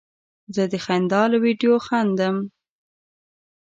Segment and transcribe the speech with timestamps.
[0.55, 2.35] زه د خندا له ویډیو خندم.